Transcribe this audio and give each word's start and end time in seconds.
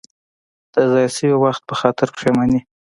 د 0.73 0.75
ضایع 0.91 1.11
شوي 1.17 1.35
وخت 1.43 1.61
په 1.69 1.75
خاطر 1.81 2.07
پښېماني. 2.15 2.59